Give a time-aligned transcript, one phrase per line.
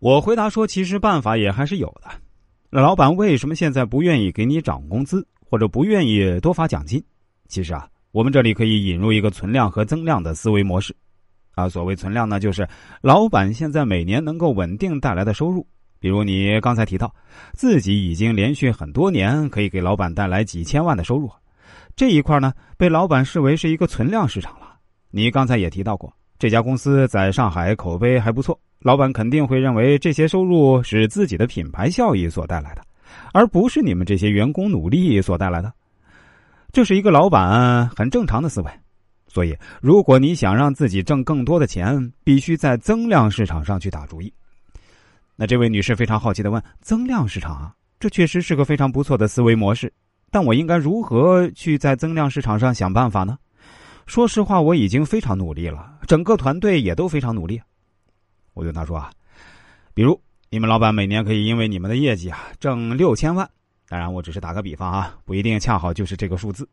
[0.00, 2.10] 我回答说：“其实办法也还是有的。
[2.70, 7.04] 那老板为什么现在不愿意给你涨工资，或者不愿意多发奖金？
[7.48, 10.96] 其实啊，我们这里可以引入一个存量和增量的思维模式。
[11.54, 12.66] 啊，所谓存量呢，就是
[13.02, 15.66] 老板现在每年能够稳定带来的收入。
[15.98, 17.14] 比如你刚才提到，
[17.52, 21.30] 自己已经连续很多年可以给老板带来几千万的收入，
[21.94, 24.76] 这一块呢，被老板视为是一个存量市场了。
[25.10, 32.82] 你刚才也提到过，这家公司在上海口碑还不错。”老板肯定会认为这些收入是自己的品牌效益所带来的，
[33.32, 35.72] 而不是你们这些员工努力所带来的。
[36.72, 38.70] 这是一个老板很正常的思维。
[39.28, 44.32] 所以，如果你想让自己挣更多的钱，必须在增量市场上去打主意。
[45.36, 49.92] 那这位女士非常好奇的问：“增量市场啊，这确实是个非常不错的思维模式，
[50.32, 53.38] 但我应该如何去在增量市场上想办法呢？”
[54.06, 57.60] 说实话，我已经非常努力了，整个团队也都非常努力。
[58.60, 59.10] 我对他说啊，
[59.94, 63.48] 比如你们老板每年可以因为你们的业绩啊挣六千万，
[63.88, 66.68] 当然我只是打个比方啊，不一定恰好就是这个数字。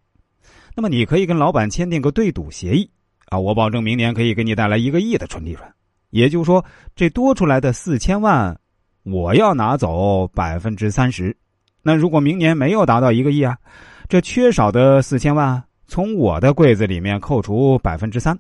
[0.75, 2.91] 那么你可以跟老板签订个对赌协议
[3.29, 5.63] 啊，我保证明年可以给你带来一个亿的纯利润。
[6.09, 8.59] 也就是说，这多出来的四千万，
[9.03, 11.33] 我要拿走百分之三十。
[11.81, 13.57] 那如果明年没有达到一个亿啊，
[14.09, 18.37] 这缺少的四千万从我的柜子里面扣除百分之三。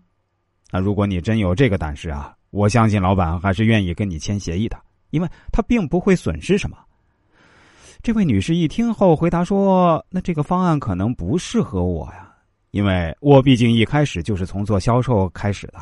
[0.69, 2.33] 那如果你真有这个胆识啊！
[2.49, 4.77] 我相信老板还是愿意跟你签协议的，
[5.09, 6.77] 因为他并不会损失什么。
[8.01, 12.31] 这位女士一听后回答说：“那这个方案可能不适合我呀，
[12.71, 15.79] 因为我毕竟一开始就是从做销售开始的，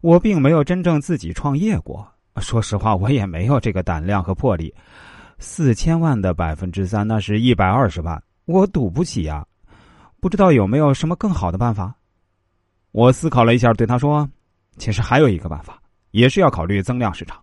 [0.00, 2.06] 我并没有真正自己创业过。
[2.36, 4.72] 说实话，我也没有这个胆量和魄力。
[5.38, 9.44] 四千万的百分之三，那是一百二十万，我赌不起呀。
[10.20, 11.94] 不知道有没有什么更好的办法？”
[12.92, 14.26] 我思考了一下，对他说
[14.78, 17.38] ：“其实还有一个办法。”也是要考虑增量市场，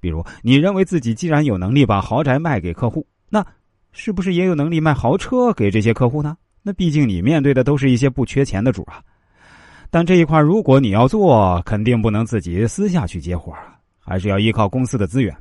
[0.00, 3.44] 比如你认为自己既然有能力把豪宅卖给客户，那
[3.92, 6.36] 是不是也有能力卖豪车给这些客户呢？
[6.62, 9.02] 那毕竟你面对的都是一些不缺钱的主啊。
[9.90, 15.34] 但这一块如果你要做，肯定不能自己私下去接活啊，还是要依靠公司的资源，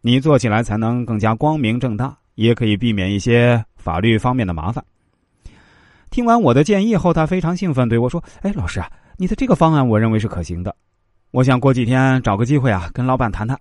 [0.00, 4.82] 你做起来才能更加光明正大，也可以避免一些法律方面的麻烦。
[6.10, 10.74] 听完我的建议后，他非常兴奋，对我说：“哎，老师啊，你的这个方案我认为是可行的。”
[11.32, 13.58] 我想过几天找个机会啊，跟老板谈谈。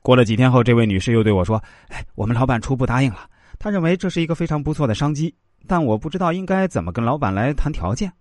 [0.00, 5.34] 过了几天后，这位女士又对我说：“哎，我们老板初步答应了，他认为这是一个非常不错的商机，
[5.66, 8.12] 但我不知道应该怎么跟老板来谈条件。”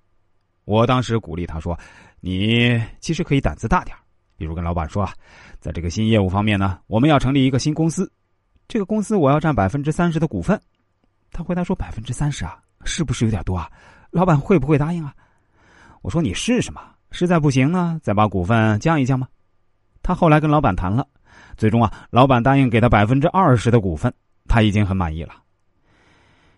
[0.63, 1.77] 我当时鼓励他说
[2.21, 3.95] ：“你其实可以胆子大点
[4.37, 5.13] 比如跟老板说啊，
[5.59, 8.09] 在这个新业务方面呢，我们要成立一个新公司，
[8.69, 10.59] 这个公司我要占百分之三十的股份。”
[11.31, 13.69] 他回答说：“百分之三十啊，是不是有点多啊？
[14.09, 15.13] 老板会不会答应啊？”
[16.01, 19.27] 我说：“你试试嘛。”实在不行呢，再把股份降一降吧？
[20.03, 21.03] 他后来跟老板谈了，
[21.57, 24.13] 最终啊，老板答应给他百分之二十的股份，
[24.47, 25.31] 他已经很满意了。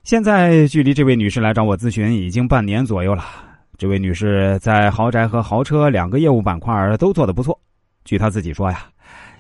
[0.04, 3.24] 现在距离这位女士来找我咨询已经半年左右了。
[3.78, 7.58] 这位女士在豪宅和豪车两个业务板块都做得不错。
[8.04, 8.84] 据她自己说呀，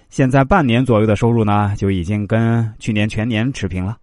[0.10, 3.98] 现在半年左右的收入呢，就已经跟去年全年持平了。